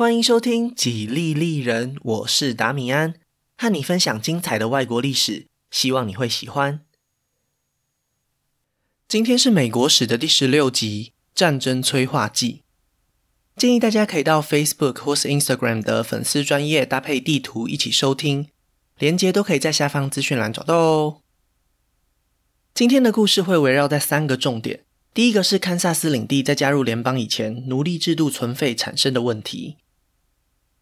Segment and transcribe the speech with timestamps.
[0.00, 3.16] 欢迎收听《几利利人》，我是达米安，
[3.58, 6.80] 和你分享精彩的外国历史，希望你会喜欢。
[9.06, 12.62] 今天是美国史的第十六集《战争催化剂》，
[13.60, 18.48] 建议大家可以到 Facebook 或是 Instagram 的粉丝专页搭配地图一起收听，
[18.98, 21.20] 连结都可以在下方资讯栏找到哦。
[22.72, 29.76] 今天的故事会围绕在三个重点，第一个是堪萨斯领地在加入联邦以前，奴隶制度存废产生的问题。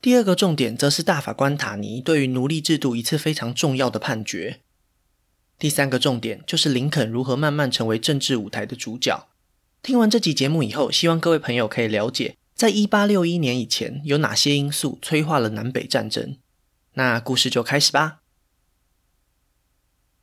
[0.01, 4.61] 第二个重点则是大法官塔尼对于奴隶制度一次非常重要的判决。
[5.59, 9.29] 第三个重点就是林肯如何慢慢成为政治舞台的主角。
[9.83, 16.37] 听完这集节目以后，希望各位朋友可以了解，在一八六一年以前有哪些因素催化了南北战争。
[16.95, 18.21] 那故事就开始吧。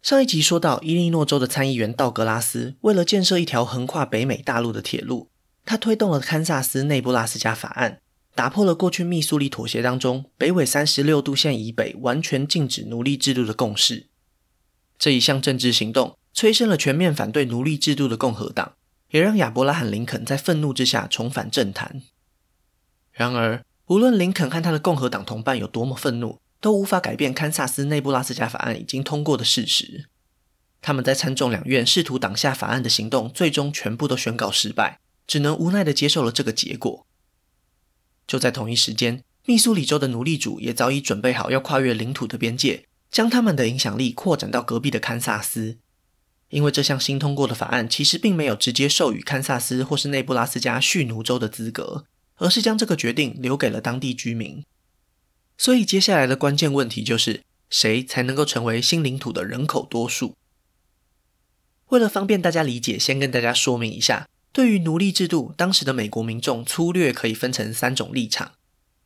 [0.01, 5.29] 上一集说到，伊利诺州的参议员道格拉斯为了建设一条横跨北美大陆的铁路，
[5.65, 7.99] 他推动了堪萨斯内布拉斯加法案。
[8.35, 14.07] 打破了过去密苏里妥协当中北纬三十六度线以北完全禁止奴隶制度的共识。
[14.99, 18.73] 这一项政治行动催生了全面反对奴隶制度的共和党，
[19.11, 22.01] 也让亚伯拉罕·林肯在愤怒之下重返政坛。
[23.13, 30.09] 然而，无论林肯和他的共和党同伴有多么愤怒，都无法改变堪萨斯内布拉斯加法案已经通过的事实。
[30.81, 37.07] 他们在参众两院试图挡下法案的行动，最终全部都宣告失败，只能无奈地接受了这个结果。
[38.27, 45.77] 就在同一时间，密苏里州的奴隶主也早已准备好要跨越领土的边界，将他们的影响力扩展到隔壁的堪萨斯。
[46.49, 54.63] 因为这项新通过的法案其实并没有直接授予堪萨斯或是内布拉斯加蓄奴州的资格，而是将这个决定留给了当地居民。
[55.57, 60.35] 所以接下来的关键问题就是，谁才能够成为新领土的人口多数？
[61.87, 64.27] 为了方便大家理解，先跟大家说明一下。
[64.55, 68.53] 对于奴隶制度，当时的美国民众粗略可以分成三种立场。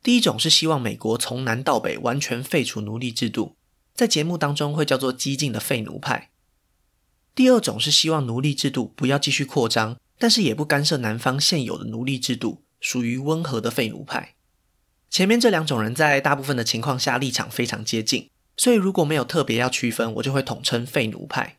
[0.00, 3.56] 第一种是希望美国从南到北完全废除奴隶制度，
[3.92, 6.30] 在节目当中会叫做激进的废奴派。
[7.34, 14.36] 第二种是希望奴隶制度不要继续扩张，但是也不干涉南方现有的奴隶制度，属于温和的废奴派。
[15.10, 21.56] 前面这两种人在大部分的情况下立场非常接近，所以如果没有特别要区分，我就会统称废奴派。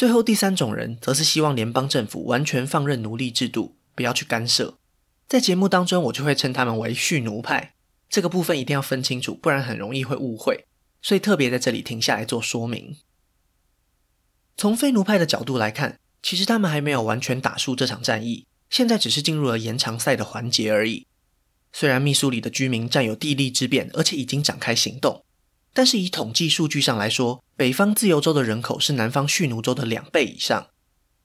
[0.00, 4.78] 最后第三种人，则是希望联邦政府完全放任奴隶制度，不要去干涉。
[5.28, 7.74] 在节目当中，我就会称他们为蓄奴派。
[8.08, 10.64] 这个部分一定要分清楚，不然很容易会误会。
[11.02, 12.96] 所以特别在这里停下来做说明。
[14.56, 21.06] 从非奴派的角度来看，其实他们还没有完全打输这场战役，现在只是进入了延长赛的环节而已。
[21.74, 25.26] 虽然密苏里的居民占有地利之便，而且已经展开行动。
[25.72, 30.68] 但是以统计数据上来说，北方自由州的人口是南方蓄奴州的两倍以上。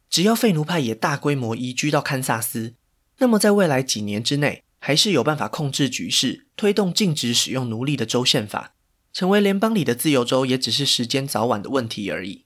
[0.09, 2.75] 只要废奴派也大规模移居到堪萨斯，
[3.17, 8.75] 那么在未来几年之内，还是有办法控制局势，推动禁止使用奴隶的州宪法，
[9.11, 12.45] 成为联邦里的自由州，也只是时间早晚的问题而已。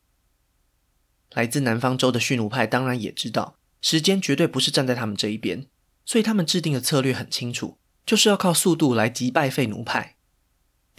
[1.34, 5.68] 来自南方州的蓄奴派当然也知道，时间绝对不是站在他们这一边，
[6.06, 10.16] 所以他们制定的策略很清楚，就是要靠速度来击败废奴派。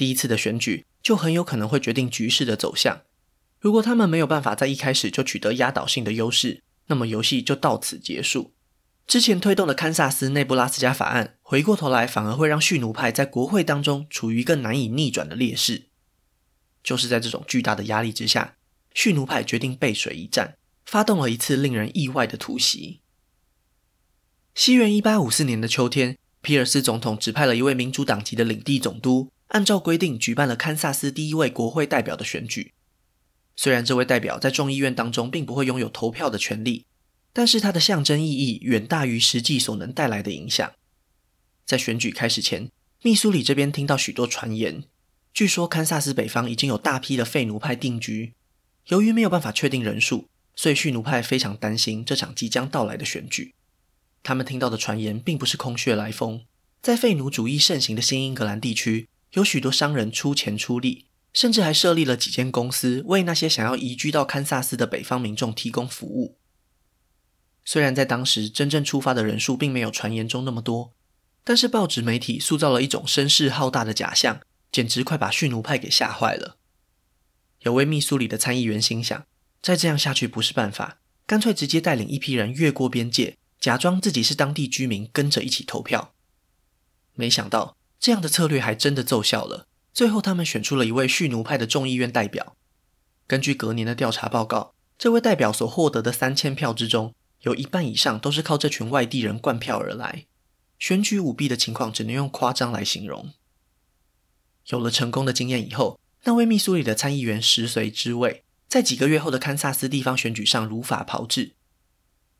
[0.00, 0.87] 第一次的选举。
[1.03, 3.00] 就很有可能会决定局势的走向。
[3.59, 8.53] 如果他们没有办法在一开始就取得压倒性的优势，那么游戏就到此结束。
[9.06, 15.88] 之前推动的堪萨斯内布拉斯加法案，回过头来反而会让蓄奴派在国会当中处于一个难以逆转的劣势。
[16.84, 18.56] 就是在这种巨大的压力之下，
[18.94, 23.00] 蓄奴派决定背水一战，发动了一次令人意外的突袭。
[24.55, 29.32] 西元一八五四年的秋天，皮尔斯总统指派了一位民主党籍的领地总督。
[29.50, 32.72] 按照规定，举办了堪萨斯第一位国会代表的选举。
[33.56, 36.87] 虽然这位代表在众议院当中并不会拥有投票的权利，
[37.33, 40.72] 但是他的象征意义远大于实际所能带来的影响。
[41.66, 42.71] 在选举开始前，
[43.03, 44.84] 密苏里这边听到许多传言，
[45.34, 48.32] 据说堪萨斯北方已经有大批的废奴派定居。
[48.87, 53.53] 由于没有办法确定人数，所以蓄奴派非常担心这场即将到来的选举。
[54.22, 56.44] 他们听到的传言并不是空穴来风，
[56.81, 59.08] 在废奴主义盛行的新英格兰地区。
[59.32, 66.38] 有许多商人出钱出力，甚至还设立了几间公司，为那些想要移居到堪萨斯的北方民众提供服务。
[67.65, 70.93] 虽然在当时真正出发的人数并没有传言中那么多，
[71.44, 74.41] 但是报纸媒体塑造了一种声势浩大的假象，
[74.73, 76.56] 简直快把蓄奴派给吓坏了。
[77.61, 79.25] 有位密苏里的参议员心想，
[79.62, 86.15] 再这样下去不是办法，干脆直接带领一批人越过边界，假装自己是当地居民，跟着一起投票。
[87.15, 87.76] 没想到。
[88.00, 89.67] 这样的策略还真的奏效了。
[89.93, 92.56] 最后，他们选出了一位蓄奴派的众议院代表。
[93.26, 100.25] 根据隔年的调查报告，这位代表所获得的三千票之中，有一半以上都是靠这群外地人灌票而来。
[100.79, 103.35] 选举舞弊的情况只能用夸张来形容。
[104.69, 111.52] 有了成功的经验以后，那位密苏里的参议员食髓知味，在几个月后的堪萨斯地方选举上如法炮制。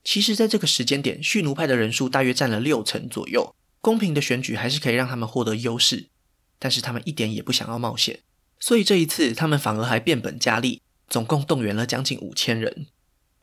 [0.03, 6.09] 其实，在这个时间点，蓄奴派的人数大约占了六成左右，公平的选举还是可以让他们获得优势。
[6.59, 8.21] 但是他们一点也不想要冒险，
[8.59, 12.87] 所以这一次他们反而还变本加厉，总共动员了将近五千人。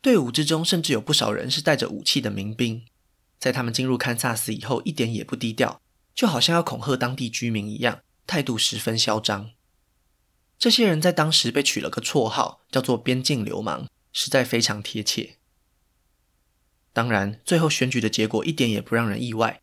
[0.01, 2.85] 队伍之中甚至有不少人是带着武器的民兵。
[3.39, 5.81] 在他们进入堪萨斯以后，一点也不低调，
[6.13, 9.49] 就好像要恐吓当地居民一样，态度十分嚣张。
[10.59, 15.37] 这些人在当时被取了个绰号，叫做“边境流氓”，实在非常贴切。
[16.93, 19.61] 当然，最后选举的结果一点也不让人意外。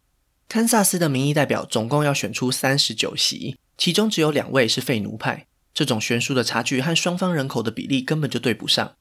[0.49, 5.47] 堪萨斯的民意代表总共要选出三十九席，其中只有两位是废奴派。
[5.73, 8.95] 这种悬殊的差距和双方人口的比例根本就对不上。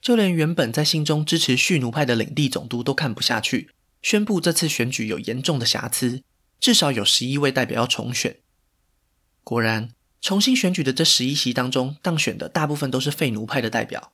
[0.00, 3.70] 就连原本在心中支持蓄奴派的领地总督都看不下去，
[4.02, 6.22] 宣布这次选举有严重的瑕疵，
[6.58, 8.38] 至少有十一位代表要重选。
[9.44, 9.90] 果然，
[10.20, 14.12] 重新选举的这十一席当中，当选的大部分都是废奴派的代表。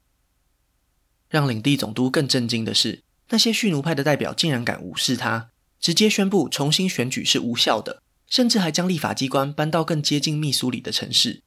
[1.31, 5.52] 让领地总督更震惊的是，那些蓄奴派的代表竟然敢无视他。
[5.82, 11.43] 直接宣布重新选举是无效的，甚至还将立法机关搬到更接近密苏里的城市。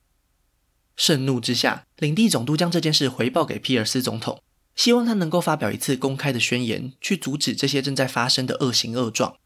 [0.97, 4.43] 盛怒之下，领地总督将这件事回报给皮尔斯总统，
[4.75, 9.37] 希望他能够发表一次公开的宣言，去阻止这些正在发生的恶行恶状。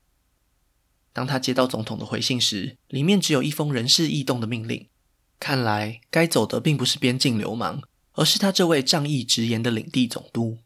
[1.13, 4.87] 当他接到总统的回信时，里面只有一封人事异动的命令。
[5.39, 7.81] 看来该走的并不是边境流氓，
[8.13, 10.57] 而是他这位仗义直言的领地总督。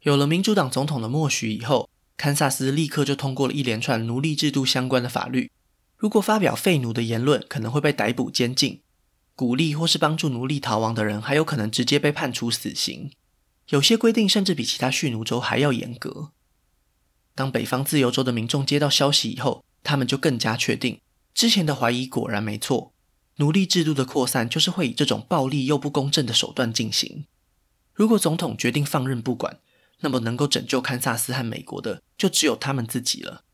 [0.00, 1.88] 有了民主党总统的默许以后，
[2.18, 5.52] 堪萨斯立刻就通过了一连串奴隶制度相关的法律。
[5.96, 8.80] 如果发表废奴的言论，可能会被逮捕监禁；
[9.36, 13.12] 鼓励或是帮助奴隶逃亡的人，还有可能直接被判处死刑。
[13.68, 16.32] 有些规定甚至比其他蓄奴州还要严格。
[17.36, 21.00] 当北方自由州的民众接到消息以后，他们就更加确定，
[21.32, 22.92] 之前的怀疑果然没错。
[23.36, 27.26] 奴隶制度的扩散就是会以这种暴力又不公正的手段进行。
[27.94, 29.60] 如果总统决定放任不管，
[30.00, 33.44] 那么能够拯救堪萨斯和美国的，就只有他们自己了。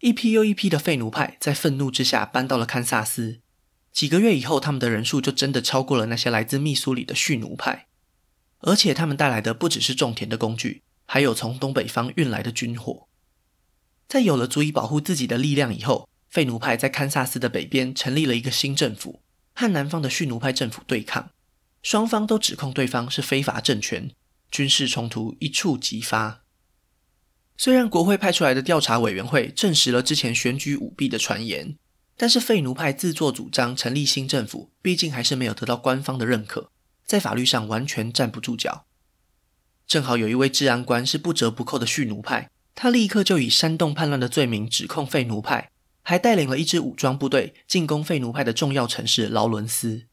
[0.00, 3.40] 一批又一批的废奴派在愤怒之下搬到了堪萨斯。
[3.90, 7.86] 几个月以后，他们的人数就真的超过了那些来自密苏里的蓄奴派。
[8.58, 13.08] 而且他们带来的不只是种田的工具，还有从东北方运来的军火。
[14.08, 19.22] 在有了足以保护自己的力量以后，废奴派在堪萨斯的北边成立了一个新政府，
[19.54, 21.30] 和南方的蓄奴派政府对抗。
[21.82, 24.10] 双方都指控对方是非法政权。
[24.54, 26.44] 军事冲突一触即发。
[27.56, 31.76] 虽然国会派出来的调查委员会证实了之前选举舞弊的传言，
[32.16, 36.70] 但是废奴派自作主张成立新政府，毕竟还是没有得到官方的认可，
[37.04, 38.86] 在法律上完全站不住脚。
[39.88, 45.72] 正好有一位治安官是不折不扣的蓄奴派，他立刻就以煽动叛乱的罪名指控废奴派，
[46.02, 50.06] 还带领了一支武装部队进攻废奴派的重要城市劳伦斯。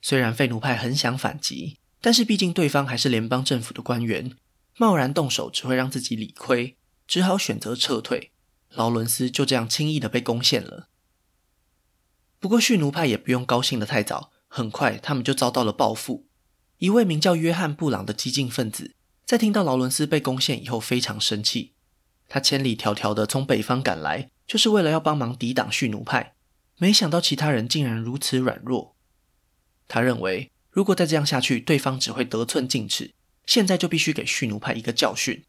[0.00, 1.78] 虽然废奴派很想反击。
[2.02, 4.36] 但是毕竟对方还是联邦政府的官员，
[4.76, 6.76] 贸然动手只会让自己理亏，
[7.06, 8.32] 只好选择撤退。
[8.70, 10.88] 劳伦斯就这样轻易的被攻陷了。
[12.40, 16.26] 不过蓄奴派也不用高兴得太早，很快他们就遭到了报复。
[16.78, 21.74] 一位名叫约翰·布朗的激进分子，在听到劳伦斯被攻陷以后非常生气，
[22.28, 26.34] 他千里迢迢的从北方赶来，就是为了要帮忙抵挡蓄奴派。
[26.78, 28.96] 没想到其他人竟然如此软弱，
[29.86, 30.50] 他认为。
[30.72, 33.12] 如果再这样下去，对方只会得寸进尺。
[33.46, 35.44] 现在就必须给蓄奴派一个教训。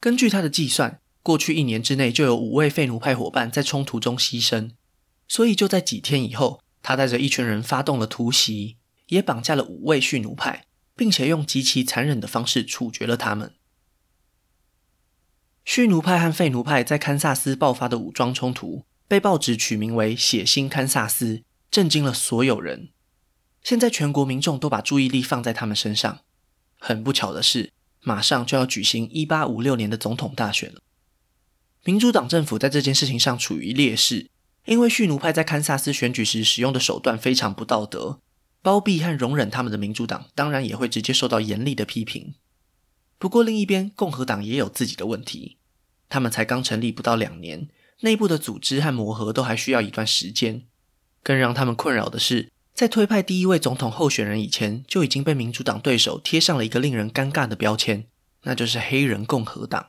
[0.00, 4.72] 根据他的计算，过去一年之内就有五位废奴派伙伴在冲突中牺牲，
[5.28, 8.78] 所以就在几天以后，他带着一群人发动了突袭，
[9.08, 10.66] 也绑架了五位蓄奴派，
[10.96, 13.54] 并且用极其残忍的方式处决了他们。
[15.64, 22.90] 蓄奴派和废奴派在堪萨斯爆发的武装冲突，被报纸取名为“血腥堪萨斯”，震惊了所有人。
[23.66, 26.20] 现在全国民众都把注意力放在他们身上。
[26.78, 30.80] 很不巧的是，马上就要举行一八五六年的总统大选了。
[31.82, 34.30] 民主党政府在这件事情上处于劣势，
[34.66, 38.20] 因为蓄奴派在堪萨斯选举时使用的手段非常不道德，
[38.62, 42.34] 包庇和容忍他们的民主党当然也会直接受到严厉的批评。
[43.18, 45.56] 不过另一边，共和党也有自己的问题，
[46.08, 47.66] 他们才刚成立不到两年，
[48.02, 50.62] 内部的组织和磨合都还需要一段时间。
[51.24, 58.04] 更让他们困扰的是，在推派第一位总统候选人以前，就已经被民主党对手贴上了一个令人尴尬的标签，
[58.42, 59.86] 那就是黑人共和党。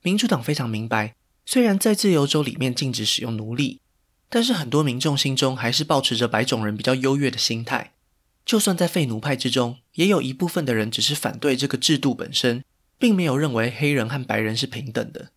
[0.00, 1.14] 民主党非常明白，
[1.44, 3.82] 虽然在自由州里面禁止使用奴隶，
[4.30, 7.92] 但是很多民众心中还是保持着白种人比较优越的心态。
[8.46, 12.64] 就算在废奴派之中，也有一部分的人只是反对这个制度本身，
[12.98, 15.32] 并没有认为黑人和白人是平等的。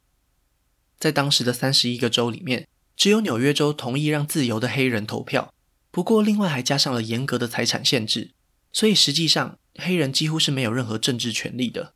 [0.97, 2.65] 在当时的三十一个州里面，
[2.95, 5.53] 只有纽约州同意让自由的黑人投票，
[5.91, 8.31] 不过另外还加上了严格的财产限制，
[8.71, 11.93] 所以实际上黑人几乎是没有任何政治权利的。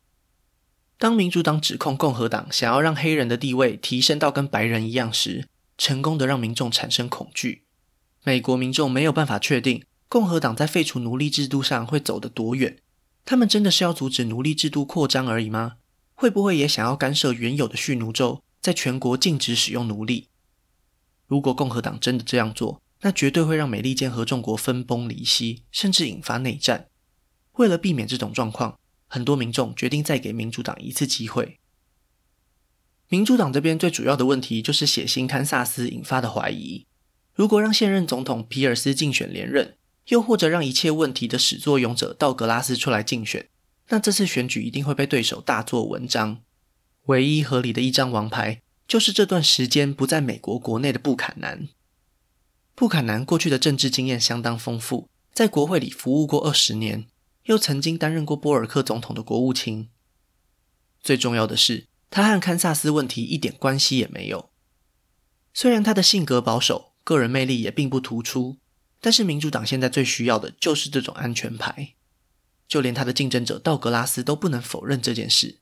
[0.97, 5.47] 当民主党指控共和党想要让黑人的地位提升到跟白人一样时，
[5.77, 7.65] 成功的让民众产生恐惧。
[8.23, 12.77] 美国民众没有办法确定共和党在废除奴隶制度上会走得多远。
[13.25, 15.77] 他们真的是要阻止奴隶制度扩张而已吗？
[16.13, 20.29] 会不会也想要干涉原有的蓄奴州，在全国禁止使用奴隶？
[21.25, 26.87] 如果共和党真的这样做，那绝对会让美利坚合众国分崩离析，甚至引发内战。
[27.53, 31.59] 为了避免这种状况，很多民众决定再给民主党一次机会。
[33.09, 36.87] 民主党这边最主要的问题就是血腥堪萨斯引发的怀疑。
[37.35, 39.75] 如果让现任总统皮尔斯竞选连任，
[40.07, 43.49] 又或者让一切问题的始作俑者道格拉斯出来竞选，
[43.89, 46.39] 那这次选举一定会被对手大做文章。
[47.07, 51.67] 唯一合理的一张王牌，就是这段时间不在美国国内的布坎南。
[52.75, 57.07] 布坎南过去的政治经验相当丰富，在国会里服务过二十年，
[57.43, 59.89] 又曾经担任过波尔克总统的国务卿。
[61.01, 64.49] 最重要的是，他和堪萨斯问题一点关系也没有。
[65.53, 66.93] 虽然他的性格保守。
[67.05, 68.59] 个人魅力也并不突出，
[69.01, 71.95] 但是民主党现在最需要的就是这种安全牌。
[72.65, 75.59] 就连他的竞争者道格拉斯都不能否认这件事。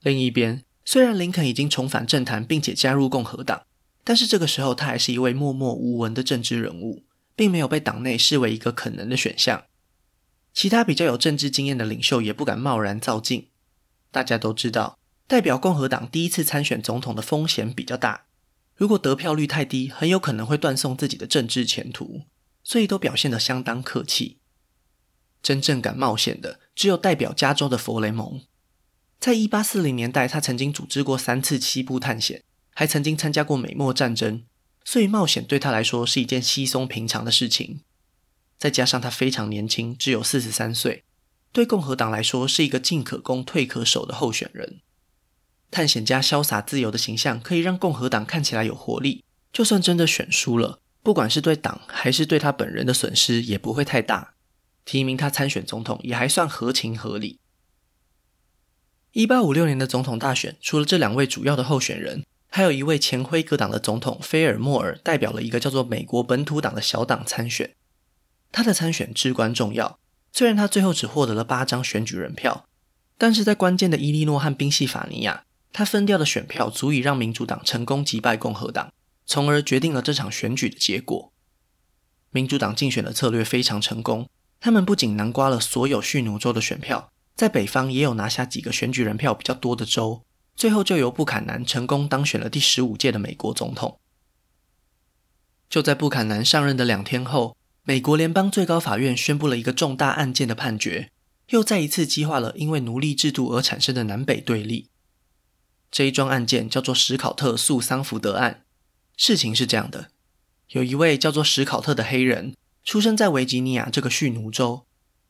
[0.00, 3.62] 另一边，虽然林肯已经重返政坛并且加入共和党，
[4.08, 7.04] 但是这个时候他还是一位默默无闻的政治人物，
[7.36, 9.64] 并没有被党内视为一个可能的选项。
[10.54, 13.50] 其他比较有政治经验的领袖也不敢贸然造进。
[14.10, 18.24] 大家都知道，代表共和党第一次参选总统的风险比较大。
[18.74, 22.22] 如果得票率太低，很有可能会断送自己的政治前途，
[22.64, 24.38] 所以都表现得相当客气。
[25.42, 28.40] 真正敢冒险的，只有代表加州的弗雷蒙。
[29.20, 32.42] 在一八四零年代，他曾经组织过三次西部探险，
[32.78, 34.44] 还曾经参加过美墨战争，
[34.84, 37.80] 所以冒险对他来说是一件稀松平常的事情。
[38.56, 41.02] 再加上他非常年轻，只有四十三岁，
[41.50, 44.78] 对共和党来说是一个进可攻、退可守的候选人。
[45.72, 54.34] 探险家潇洒自由的形象可以让共和党看起来有活力，就算真的选输了，不管是对党还是对他本人的损失也不会太大。
[54.84, 57.40] 提名他参选总统也还算合情合理。
[59.10, 62.24] 一八五六年的总统大选，除了这两位主要的候选人，
[62.58, 67.76] 还有一位前辉格党的总统菲尔莫尔代表了一个叫做美国本土党的小党参选。
[68.50, 70.00] 他的参选至关重要，
[70.32, 72.66] 虽然他最后只获得了八张选举人票，
[73.16, 75.44] 但是在关键的伊利诺和宾夕法尼亚。
[75.72, 78.92] 他分掉的选票足以让民主党成功击败共和党，
[79.24, 81.32] 从而决定了这场选举的结果。
[82.32, 90.24] 民主党竞选的策略非常成功，他们不仅囊括了所有蓄奴州的选票，在北方也有拿下几个选举人票比较多的州，
[90.58, 94.00] 最后就由布坎南成功当选了第十五届的美国总统。
[95.70, 101.12] 就在布坎南上任的两天后，美国联邦最高法院宣布了一个重大案件的判决，
[101.50, 104.88] 又再一次激化了因为奴隶制度而产生的南北对立。
[105.92, 108.64] 这一桩案件叫做史考特诉桑福德案。
[109.16, 110.10] 事情是这样的：
[110.70, 114.84] 有一位叫做史考特的黑人，出生在维吉尼亚这个蓄奴州，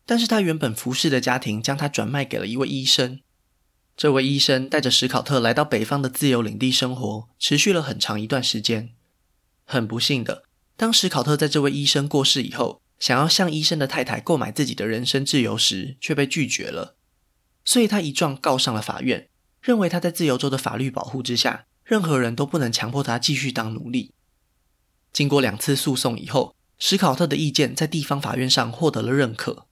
[0.07, 3.21] 但是他原本服侍的家庭将他转卖给了一位医生。
[3.99, 8.91] 这位医生带着史考特来到北方的自由领地生活，持续了很长一段时间。
[9.65, 10.45] 很不幸的，
[10.77, 16.95] 当史考特在这位医生过世以后，想要向医生的太太购买自己的人身自由时，却被拒绝了。
[17.65, 19.29] 所以他一状告上了法院。
[19.61, 24.13] 认为他在自由州的法律保护之下，任何人都不能强迫他继续当奴隶。
[25.13, 29.67] 经过两次诉讼以后，史考特的意见在地方法院上获得了认可。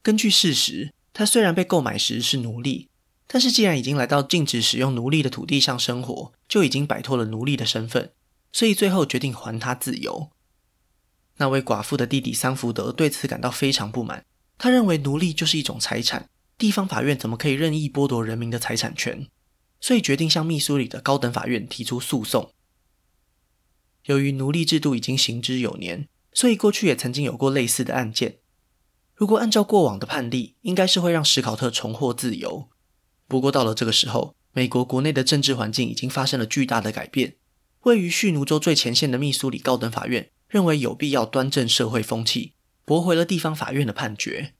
[0.00, 2.88] 根据事实，他虽然被购买时是奴隶，
[3.32, 8.12] 但是既然已经来到禁止使用奴隶的土地上生活，就已经摆脱了奴隶的身份，
[8.52, 10.30] 所以最后决定还他自由。
[11.38, 14.26] 那位寡妇的弟弟桑福德对此感到非常不满，
[14.58, 19.26] 他认为奴隶就是一种财产，地方法院怎么可以任意剥夺人民的财产权？
[19.80, 22.52] 所以决定向密苏里的高等法院提出诉讼。
[24.04, 28.40] 由于奴隶制度已经行之有年，所以过去也曾经有过类似的案件。
[29.14, 32.68] 如果按照过往的判例，应该是会让史考特重获自由。
[33.32, 37.36] 不过到了这个时候，美国国内的政治环境已经发生了巨大的改变。
[37.84, 42.52] 位于蓄奴州最前线的密苏里高等法院认为有必要端正社会风气，
[42.84, 44.52] 驳回了地方法院的判决。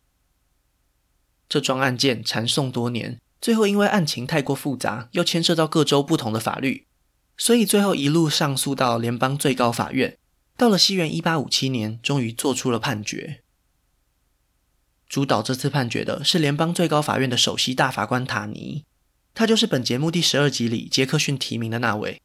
[1.50, 3.20] 这桩案件缠讼多年。
[3.42, 6.86] 最后，因为案情太过复杂，又牵涉到各州不同的法律，
[7.36, 10.16] 所以最后一路上诉到联邦最高法院。
[10.56, 13.41] 到了西元一八五七年，终于做出了判决。
[15.12, 18.86] 主导这次判决的是联邦最高法院的首席大法官塔尼，
[19.34, 22.22] 他就是本节目第十二集里杰克逊提名的那位。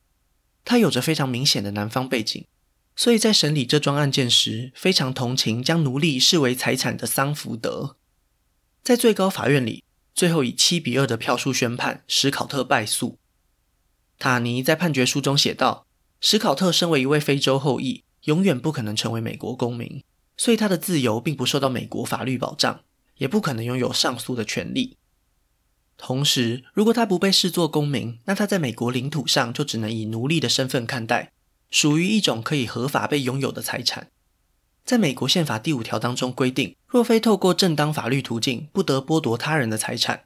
[0.63, 2.45] 他有着非常明显的南方背景，
[2.95, 7.97] 所以在审理这桩案件时，非常同情将奴隶视为财产的桑福德。
[8.81, 9.83] 在最高法院里，
[10.15, 13.17] 最后以七比二的票数宣判史考特败诉。
[14.17, 15.85] 塔尼在判决书中写道
[16.21, 20.01] ：“史考特身为一位非洲后裔，永远不可能成为美国公民，
[20.37, 22.81] 所以他的自由并不受到美国法律保障，
[23.17, 24.95] 也不可能拥有上诉的权利。”
[25.97, 31.31] 同时，如果他不被视作公民，那他在美国领土上就只能以奴隶的身份看待，
[31.71, 34.11] 属于一种可以合法被拥有的财产。
[34.85, 40.25] 在美国宪法第五条当中规定，若非透过正当法律途径，不得剥夺他人的财产。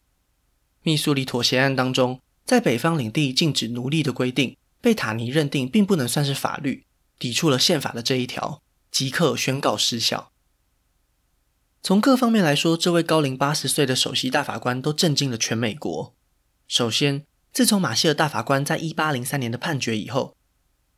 [0.83, 6.83] 密苏里妥协案当中，在北方领地禁止奴隶的规定，被塔尼认定并不能算是法律，
[7.17, 10.31] 抵触了宪法的这一条，即刻宣告失效。
[11.81, 16.13] 从各方面来说，这位高龄八十岁的首席大法官都震惊了全美国。
[16.67, 20.35] 首先，自从马歇尔大法官在一八零三年的判决以后，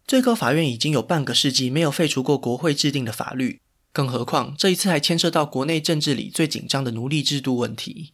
[0.05, 3.61] 最高法院已经有半个世纪没有废除过国会制定的法律，
[3.93, 8.13] 更何况这一次还牵涉到国内政治里最紧张的奴隶制度问题。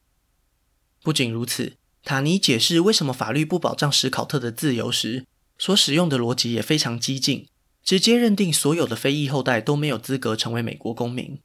[1.02, 5.26] 不仅如此，塔尼解释为什么法律不保障史考特的自由时，
[5.58, 7.48] 所使用的逻辑也非常激进，
[7.90, 11.40] 直接认定所有的非裔后代都没有资格成为美国公民。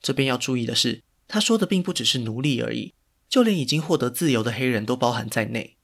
[0.00, 2.94] 这边要注意的是，他说的并不只是奴隶而已，
[3.28, 5.76] 就连已经获得自由的黑人都包含在内。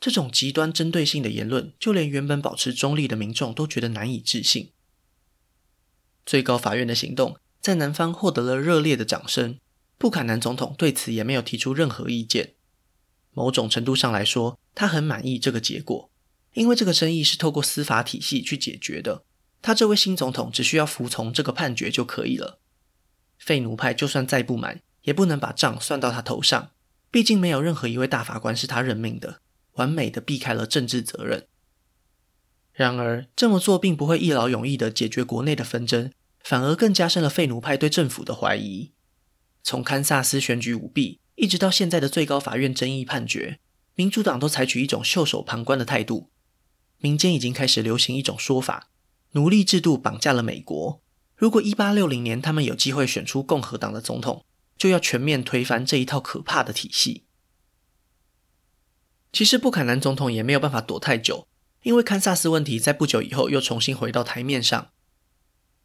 [0.00, 4.72] 这种极端针对性的言论，就连原本保持中立的民众都觉得难以置信。
[6.26, 9.60] 最高法院的行动在南方获得了热烈的掌声，
[9.98, 12.54] 布坎南总统对此也没有提出任何意见。
[13.30, 16.10] 某种程度上来说，他很满意这个结果，
[16.54, 19.22] 因为这个争议是透过司法体系去解决的，
[19.60, 22.60] 他这位新总统只需要服从这个判决就可以了。
[23.38, 26.70] 废奴派就算再不满，也不能把账算到他头上。
[27.10, 29.40] 毕竟没有任何一位大法官是他任命的，
[29.74, 31.46] 完美的避开了政治责任。
[32.72, 38.92] 然而，这么做并不会一劳永逸的解决国内的纷争，反而更加深了废奴派对政府的怀疑。
[39.62, 43.58] 从堪萨斯选举舞弊，一直到现在的最高法院争议判决，
[43.94, 46.30] 民主党都采取一种袖手旁观的态度。
[46.98, 48.90] 民间已经开始流行一种说法：
[49.32, 51.02] 奴隶制度绑架了美国。
[51.36, 54.44] 如果一八六零年他们有机会选出共和党的总统，
[54.76, 57.24] 就要全面推翻这一套可怕的体系。
[59.32, 61.46] 其实布坎南总统也没有办法躲太久，
[61.82, 64.88] 因为堪萨斯问题在不久以后又重新回到台面上。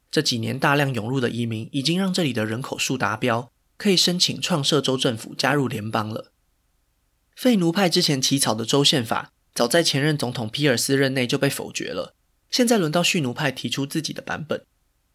[0.09, 6.31] 这几年大量涌入的移民已经让这里的人口数达标，可以申请创设州政府加入联邦了。
[7.35, 12.15] 废奴派之前起草的州宪法，早在前任总统皮尔斯任内就被否决了，
[12.53, 14.63] 现在轮到蓄奴派提出自己的版本。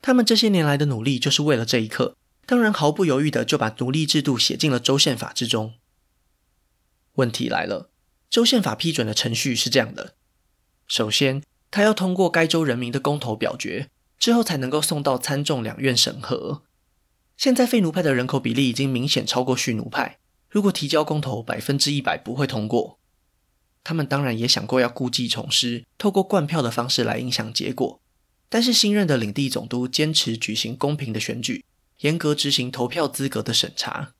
[0.02, 2.16] 他们这些年来的努力，就是为了这一刻。
[2.44, 5.74] 当然，毫不犹豫的就把奴隶制度写进了州宪法之中。
[7.14, 7.90] 问题来了，
[8.28, 10.16] 州宪法批准的程序是这样的：
[10.88, 16.64] 首先，他要通过该州人民的公投表决，之后才能够送到参众两院审核。
[17.36, 20.18] 现在废奴派的人口比例已经明显超过蓄奴派，
[20.50, 22.97] 如果提交公投，百分之一百不会通过。
[23.82, 28.00] 他们当然也想过要故技重施，透过灌票的方式来影响结果。
[28.48, 31.64] 但是新任的领地总督坚持举行公平的选举，
[31.98, 34.14] 严格执行投票资格的审查。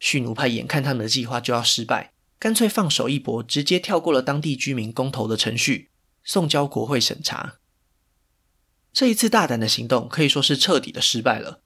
[0.00, 5.90] 蓄奴派眼看他们的计划就要失败，干脆放手一搏，直接跳过了当地居民公投的程序，
[6.24, 7.54] 送交国会审查。
[8.92, 11.60] 这一次大胆的行动可以说是彻底的失败了。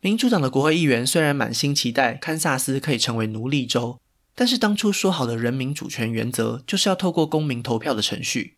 [0.00, 4.00] 民主党的国会议员虽然满心期待堪萨斯可以成为奴隶州，
[4.34, 8.56] 但是当初说好的人民主权原则就是要透过公民投票的程序。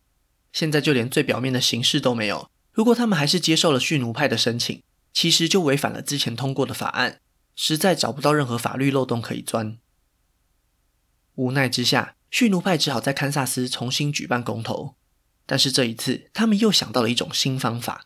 [0.51, 2.49] 现在就连最表面的形式都没有。
[2.71, 4.81] 如果他们还是接受了蓄奴派的申请，
[5.11, 7.19] 其实就违反了之前通过的法案，
[7.55, 9.77] 实在找不到任何法律漏洞可以钻。
[11.35, 14.95] 无奈之下，蓄奴派只好在堪萨斯重新举办公投。
[15.45, 18.05] 但是这一次，他们又想到了一种新方法。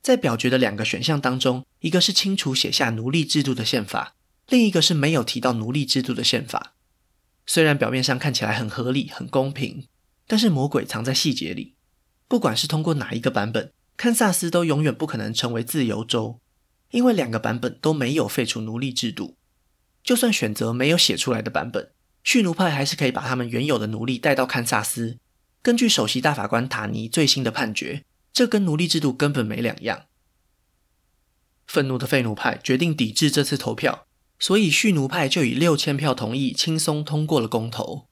[0.00, 4.14] 在表决的两个选项当中，一个是清楚写下奴隶制度的宪法，
[4.48, 6.74] 另一个是没有提到奴隶制度的宪法。
[7.46, 9.86] 虽然表面上看起来很合理、很公平。
[10.30, 11.74] 但是魔鬼藏在细节里，
[12.28, 16.38] 不管是通过哪一个版本，堪萨斯都永远不可能成为自由州，
[16.90, 19.38] 因为两个版本都没有废除奴隶制度。
[20.04, 25.16] 就算选择没有写出来的版本，蓄奴派还是可以把他们原有的奴隶带到堪萨斯。
[25.62, 30.04] 根据首席大法官塔尼最新的判决，这跟奴隶制度根本没两样。
[31.66, 34.06] 愤怒的废奴派决定抵制这次投票，
[34.38, 38.06] 所以蓄奴派就以六千票同意，轻松通过了公投。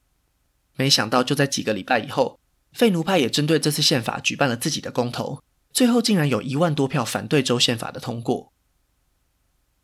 [0.75, 2.39] 没想到，就在几个礼拜以后，
[2.73, 8.53] 废奴派也针对这次宪法举办了自己的公投，最后竟然有一万多票反对州宪法的通过。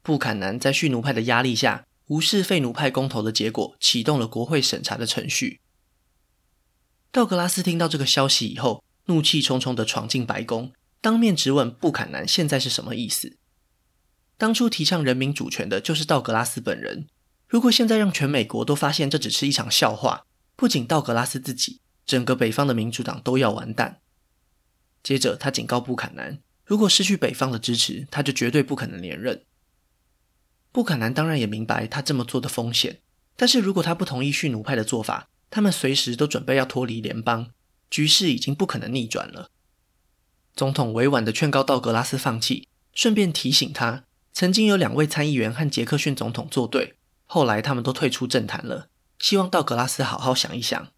[0.02, 5.60] 布坎南在蓄奴派的压力下，无视废奴派公投的结果，启动了国会审查的程序。
[7.12, 13.38] 道格拉斯听到这个消息以后，怒气冲冲地闯进白宫，当面质问布坎南现在是什么意思。
[14.42, 17.06] 当初提倡人民主权的就是道格拉斯本人，
[17.46, 20.26] 如果现在让全美国都发现这只是一场笑话，
[20.56, 24.00] 不仅道格拉斯自己，整个北方的民主党都要完蛋。
[25.00, 29.44] 接着，他警告布坎南，如果失去北方的支持，他就绝对不可能连任。
[30.72, 32.98] 布坎南当然也明白他这么做的风险，
[33.36, 37.52] 但是如果他不同意蓄奴派的做法，他们随时都准备要脱离联邦，
[37.88, 39.50] 局势已经不可能逆转了。
[40.56, 48.88] 总统委婉地劝告道格拉斯放弃，顺便提醒他，曾经有两位参议员和杰克逊总统作对，后来他们都退出政坛了。
[49.18, 50.88] 希望道格拉斯好好想一想。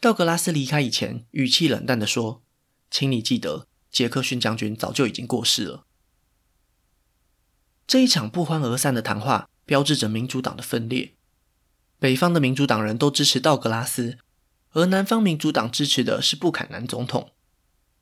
[0.00, 2.42] 道格拉斯离开以前，语气冷淡地说
[2.90, 5.86] ：“请你记得，杰克逊将军早就已经过世了。”
[7.88, 11.14] 这一场不欢而散的谈话，标志着民主党的分裂。
[11.98, 14.18] 北方的民主党人都支持道格拉斯，
[14.72, 17.32] 而南方民主党支持的是布坎南总统。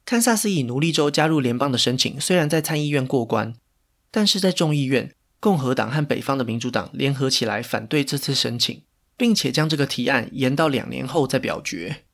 [0.04, 3.54] 堪萨斯以奴隶州加入联邦的申请虽然在参议院过关，
[4.16, 8.84] 但是在众议院，共和党和北方的民主党联合起来反对这次申请，
[9.16, 12.04] 并且将这个提案延到两年后再表决。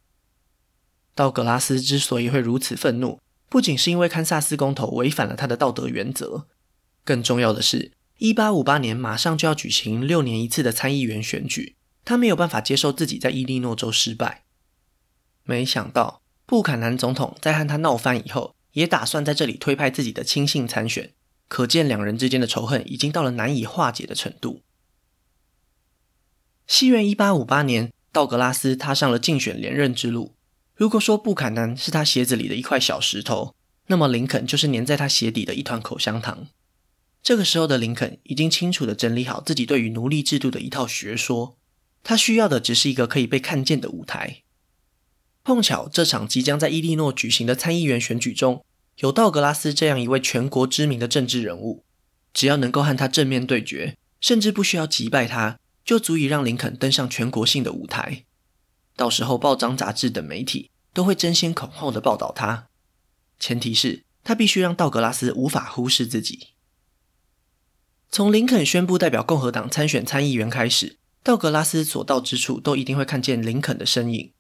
[1.15, 6.47] 道格拉斯之所以会如此愤怒，不仅是因为堪萨斯公投违反了他的道德原则。
[7.05, 14.45] 更重要的是，一八五八年马上就要举行六年一次的参议员选举，他没有办法接受自己在伊利诺州失败。
[15.45, 21.13] 没想到，布坎南总统在和他闹翻以后，也打算在这里推派自己的亲信参选，
[21.51, 24.63] 可见两人之间的仇恨已经到了难以化解的程度。
[26.69, 30.37] 西元一八五八年，道格拉斯踏上了竞选连任之路。
[30.77, 33.57] 如果说布坎南是他鞋子里的一块小石头，
[33.89, 36.47] 那么林肯就是粘在他鞋底的一团口香糖。
[37.21, 41.59] 这个时候的林肯已经清楚地整理好自己对于奴隶制度的一套学说，
[42.05, 44.43] 他需要的只是一个可以被看见的舞台。
[45.43, 48.65] 碰巧这场即将在伊利诺举行的参议员选举中，
[49.01, 51.85] 有道格拉斯这样一位全国知名的政治人物，
[52.35, 58.25] 只要能够和他正面对决，甚至不需要击败他，就足以让林肯登上全国性的舞台。
[58.97, 62.67] 到时候报章杂志等媒体都会争先恐后地报道他，
[63.39, 66.49] 前提是他必须让道格拉斯无法忽视自己。
[68.11, 74.35] 从林肯宣布代表共和党参选参议员开始，道格拉斯所到之处都一定会看见林肯的身影。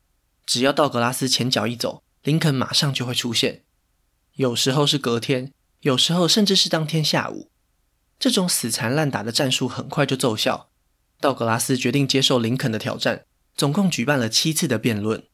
[0.44, 3.62] 只要道格拉斯前脚一走，林肯马上就会出现。
[4.34, 7.50] 有时候是隔天，有时候甚至是当天下午。
[8.18, 10.70] 这种死缠烂打的战术很快就奏效。
[11.20, 13.24] 道格拉斯决定接受林肯的挑战，
[13.56, 15.24] 总共举办了七次的辩论。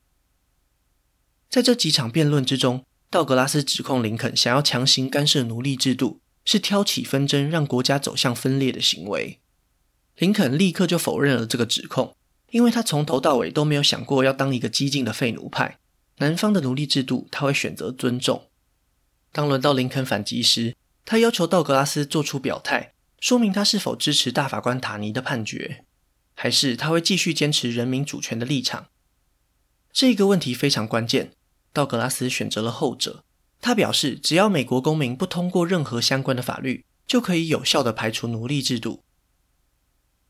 [1.48, 6.20] 在这几场辩论之中，道格拉斯指控林肯想要强行干涉奴隶制度。
[6.48, 9.40] 是挑起纷争，让国家走向分裂的行为。
[10.14, 12.14] 林肯立刻就否认了这个指控，
[12.52, 15.80] 因为他从头到尾都没有想过要当一个激进的废奴派。
[16.18, 18.45] 南方的奴隶制度，他会选择尊重。
[19.36, 25.84] 当轮到林肯反击时，他要求道格拉斯做出表态，说明他是否支持大法官塔尼的判决，
[26.32, 28.86] 还是他会继续坚持人民主权的立场。
[29.92, 31.32] 这个问题非常关键，
[31.74, 33.22] 道格拉斯选择了后者。
[33.60, 39.02] 他表示，只要美国公民不通过任何相关的法律，就可以有效地排除奴隶制度。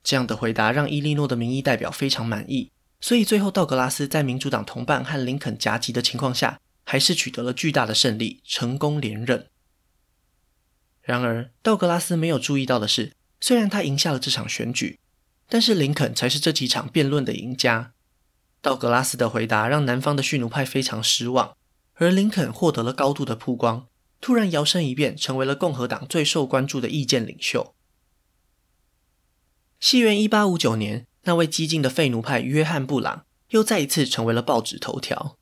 [0.03, 9.49] 这样的回答让伊利诺的民意代表非常满意，所以最后道格拉斯在民主党同伴和林肯夹击的情况下，还是取得了巨大的胜利，成功连任。
[11.03, 14.99] 然而，道格拉斯没有注意到的是，虽然他赢下了这场选举，
[15.49, 17.92] 但是林肯才是这几场辩论的赢家。
[18.62, 21.57] 道格拉斯的回答让南方的蓄奴派非常失望。
[21.99, 23.87] 而林肯获得了高度的曝光，
[24.20, 27.75] 突然摇身一变，成为了共和党最受关注的意见领袖。
[29.81, 35.38] 西元一八五九年，那位激进的废奴派约翰·布朗又再一次成为了报纸头条。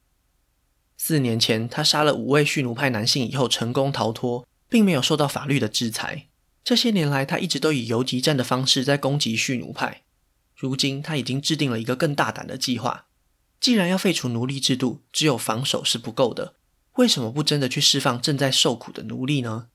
[1.07, 6.29] 四年前，他杀了五位蓄奴派男性以后成功逃脱，并没有受到法律的制裁。
[6.65, 10.05] 这些年来，他一直都以游击战的方式在攻击蓄奴派。
[10.57, 13.05] 如今，他已经制定了一个更大胆的计划。
[13.61, 16.55] 既然要废除奴隶制度，只有防守是不够的，
[16.95, 19.67] 为什么不真的去释放正在受苦的奴隶呢？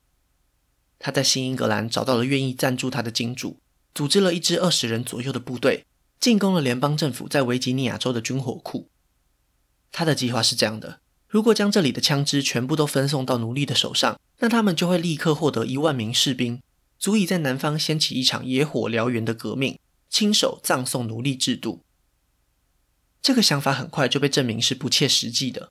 [0.98, 3.60] 他在新英格兰找到了愿意赞助他的金主，
[3.94, 5.86] 组织了一支二十人左右的部队，
[6.18, 8.90] 进攻了联邦政府在维吉尼亚州的军火库。
[9.92, 10.99] 他的计划是这样的：
[11.30, 16.60] 如果将这里的枪支全部都分送到奴隶的手上，那他们就会立刻获得一万名士兵，
[16.98, 21.84] 足以在南方掀起一场野火燎原的革命，亲手葬送奴隶制度。
[23.22, 25.70] 这个想法很快就被证明是不切实际的。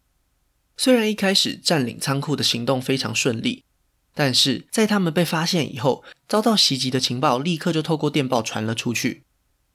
[0.78, 3.66] 虽然一开始占领仓库的行动非常顺利，
[4.14, 9.24] 但是在他们被发现以后，遭到袭击的情报立刻就透过电报传了出去。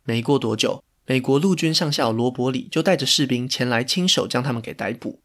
[0.04, 5.20] 没过多久，美国陆军上校罗伯里就带着士兵前来，亲手将他们给逮捕。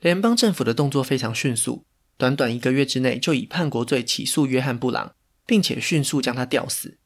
[0.00, 1.84] 联邦政府的动作非常迅速，
[2.16, 6.98] 短短一个月之内就以叛国罪起诉约翰布朗，并且迅速将他吊死。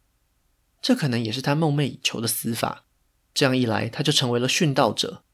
[0.83, 2.85] 这可能也是他梦寐以求的死法。
[3.33, 5.25] 这样一来，他就成为了殉道者。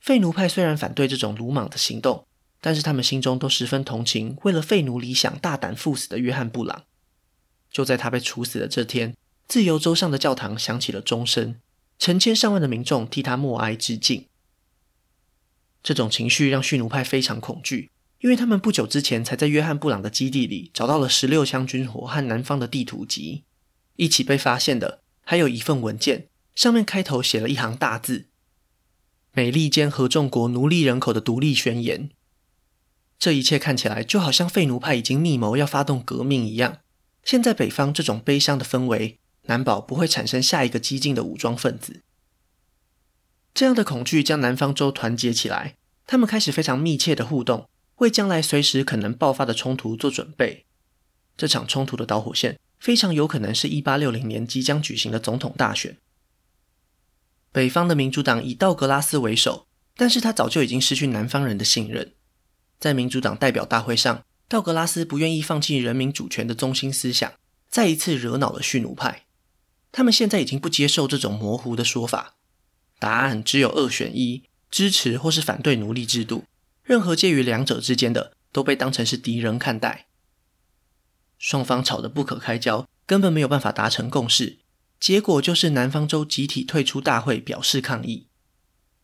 [0.00, 2.26] 废奴派虽然反对这种鲁莽的行动，
[2.62, 6.84] 但是他们心中都十分同情为了废奴理想大胆赴死的约翰布朗。
[7.70, 9.14] 就在他被处死的这天，
[9.46, 11.56] 自由州上的教堂响起了钟声，
[11.98, 14.26] 成千上万的民众替他默哀致敬。
[15.84, 23.44] 这种情绪让蓄奴派非常恐惧，因为他们不久之前才在约翰布朗的基地里找到了十六箱军火和南方的地图集。
[23.96, 28.28] 一起被发现的还有一份文件，上面开头写了一行大字
[29.32, 32.08] ：“美利坚合众国奴隶人口的独立宣言。”
[33.18, 36.78] 这一切看起来就好像废奴派已经密谋要发动革命一样。
[37.22, 42.02] 现在北方这种悲伤的氛围，难保不会产生下一个激进的武装分子。
[43.54, 50.66] 这样的恐惧将南方州团结起来，他们开始非常密切的互动，为将来随时可能爆发的冲突做准备。
[51.36, 55.96] 这场冲突的导火线非常有可能是1860年即将举行的总统大选。
[57.52, 62.12] 北方的民主党以道格拉斯为首，但是他早就已经失去南方人的信任。
[62.80, 67.32] 在民主党代表大会上，道格拉斯不愿意放弃人民主权的中心思想，
[67.68, 69.26] 再一次惹恼了蓄奴派。
[69.92, 72.34] 他们现在已经不接受这种模糊的说法。
[72.98, 76.44] 答案只有二选一：支持或是反对奴隶制度。
[76.82, 80.06] 任何介于两者之间的都被当成是敌人看待。
[81.38, 84.58] 双方吵得不可开交，根本没有办法达成共识。
[85.00, 88.28] 结果就是南方州集体退出大会，表示抗议。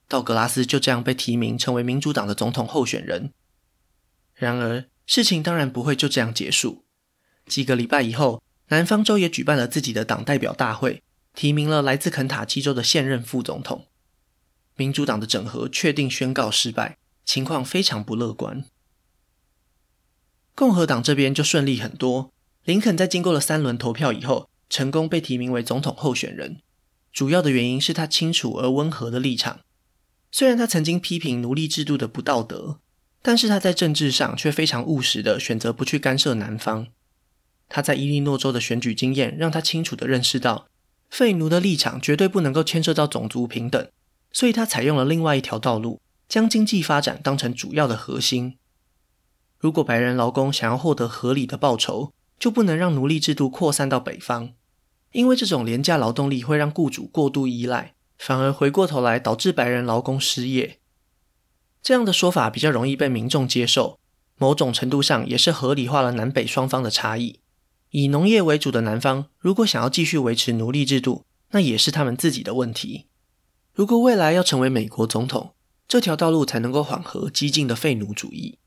[0.09, 3.33] 道格拉斯就这样被提名成为民主党的总统候选人。
[4.35, 6.85] 然而，事情当然不会就这样结束。
[7.47, 11.03] 几个礼拜以后，南方州也举办了自己的党代表大会。
[11.35, 13.87] 提名了来自肯塔基州的现任副总统，
[14.77, 18.65] 民主党的整合确定宣告失败，情况非常不乐观。
[20.55, 22.33] 共和党这边就顺利很多，
[22.65, 26.61] 林肯在经过了三轮投票以后，成功被提名为总统候选人。
[27.13, 29.61] 主要的原因是他清楚而温和的立场。
[30.31, 32.79] 虽然他曾经批评奴隶制度的不道德，
[33.21, 36.87] 但是他在政治上却非常务实的选择不去干涉南方。
[37.69, 40.70] 他在伊利诺州的选举经验让他清楚的认识到。
[41.11, 43.89] 废奴的立场绝对不能够牵涉到种族平等，
[44.33, 48.57] 所以他采用了另外一条道路，将经济发展当成主要的核心。
[49.59, 54.53] 如果白人劳工想要获得合理的报酬，就不能让奴隶制度扩散到北方，
[55.13, 60.79] 因为这种廉价劳动力会让雇主过度依赖，反而回过头来导致白人劳工失业。
[61.83, 63.99] 这样的说法比较容易被民众接受，
[64.39, 67.41] 某种程度上也是合理化了南北双方的差异。
[67.91, 73.07] 以农业为主的南方，如果想要继续维持奴隶制度，那也是他们自己的问题。
[73.73, 75.55] 如果未来要成为美国总统，
[75.89, 78.59] 这条道路才能够缓和激进的废奴主义。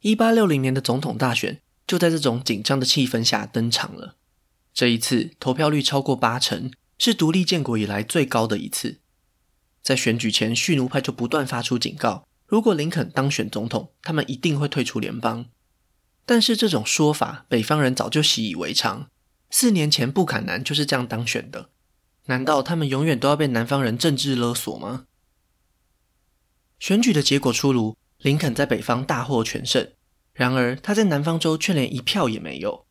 [0.00, 4.16] 一八六零年的总统大选就在这种紧张的气氛下登场了。
[4.72, 9.00] 这一次投票率超过八成，是独立建国以来最高的一次。
[9.82, 15.46] 在选举前，蓄奴派就不断发出警告：如果林肯当选总统，他们一定会退出联邦。
[16.30, 19.10] 但是这种说法，北方人早就习以为常。
[19.50, 21.70] 四年前布坎南就是这样当选的，
[22.26, 25.06] 难道他们永远都要被南方人政治勒索吗？
[26.78, 29.90] 选举的结果出炉，林肯在北方大获全胜。
[30.32, 32.86] 然而他在南方州却连一票也没有，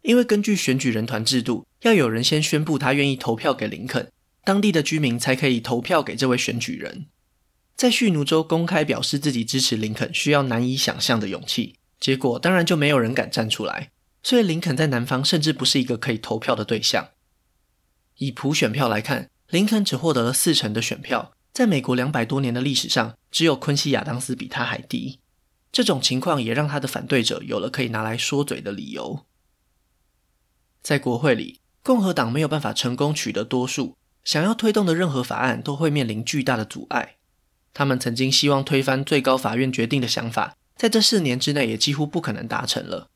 [0.00, 4.10] 因为根据选举人团制度，要有人先宣布他愿意投票给林肯，
[4.42, 7.06] 当地的居民才可以投票给这位选举人。
[7.76, 11.76] 在蓄奴州公开表示自己支持林肯，需要难以想象的勇气。
[12.02, 13.92] 结果当然就没有人敢站出来，
[14.24, 17.10] 所以林肯在南方甚至不是一个可以投票的对象。
[18.16, 25.20] 以普选票来看，林肯只获得了四成的选票，在美国两百多年的历史上，只有昆西亚当斯比他还低。
[25.70, 29.24] 这种情况也让他的反对者有了可以拿来说嘴的理由。
[30.82, 37.18] 在国会里，共和党没有办法成功取得多数，想要推动的任何法案都会面临巨大的阻碍。
[37.72, 40.56] 他们曾经希望推翻最高法院决定的想法。
[40.82, 43.08] 在这四年之内，也几乎不可能达成了。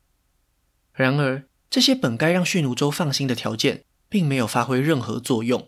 [0.93, 5.67] 然而，这些本该让蓄奴州放心的条件，并没有发挥任何作用。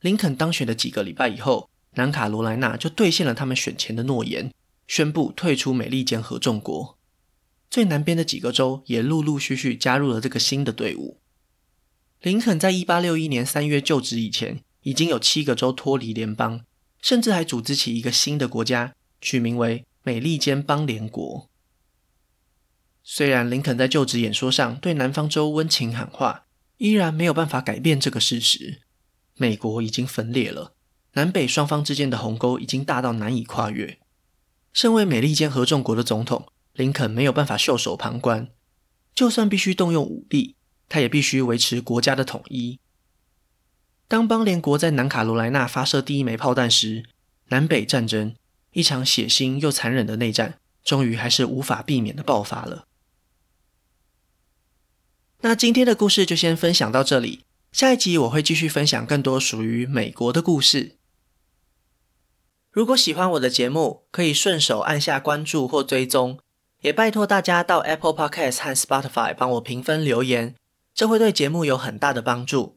[0.00, 4.52] 林肯当选的几个礼拜以后，南卡罗来纳就兑现了他们选前的诺言，
[4.86, 6.96] 宣布退出美利坚合众国。
[7.68, 11.18] 最南边的几个州也陆陆续续加入了这个新的队伍。
[12.22, 16.60] 林肯在一八六一年三月就职以前，已经有七个州脱离联邦，
[17.02, 21.48] 甚至还组织起一个新的国家，取名为美利坚邦联国，
[23.02, 26.44] 虽然林肯在就职演说上对南方州温情喊话，
[26.76, 28.82] 依然没有办法改变这个事实：
[29.38, 30.74] 美国已经分裂了，
[31.14, 33.98] 南北双方之间的鸿沟已经大到难以跨越。
[34.74, 38.50] 身为美利坚合众国的总统，林肯没有办法袖手旁观，
[39.14, 42.78] 就算必须动用武力，他也必须维持国家的统一。
[44.06, 47.04] 当邦联国在南卡罗来纳发射第一枚炮弹时，
[47.46, 48.36] 南北战争，
[48.74, 52.84] 一场血腥又残忍的内战，终于还是无法避免的爆发了。
[55.40, 60.96] 那今天的故事就先分享到这里，下一集我会继续分享更多属于美国的故事。
[62.70, 66.40] 如果喜欢我的节目，可以顺手按下关注或追踪，
[66.80, 70.56] 也拜托大家到 Apple Podcast 和 Spotify 帮我评分留言，
[70.92, 72.76] 这会对节目有很大的帮助。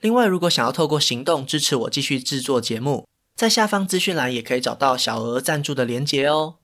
[0.00, 6.54] 另外，如果想要透过行动支持我继续制作节目，在下方资讯栏也可以找到小额赞助的连结哦。